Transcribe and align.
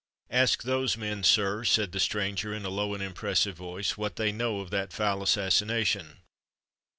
"Ask 0.31 0.63
those 0.63 0.97
men, 0.97 1.23
sir," 1.23 1.63
said 1.63 1.91
the 1.91 1.99
stranger, 1.99 2.55
in 2.55 2.65
a 2.65 2.71
low 2.71 2.95
and 2.95 3.03
impressive 3.03 3.55
voice, 3.55 3.97
"what 3.97 4.15
they 4.15 4.31
know 4.31 4.59
of 4.59 4.71
that 4.71 4.91
foul 4.91 5.21
assassination." 5.21 6.23